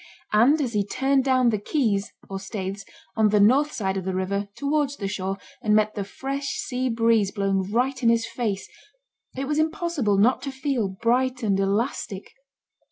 [0.33, 4.15] And as he turned down the quays (or staithes) on the north side of the
[4.15, 8.67] river, towards the shore, and met the fresh sea breeze blowing right in his face,
[9.37, 12.31] it was impossible not to feel bright and elastic.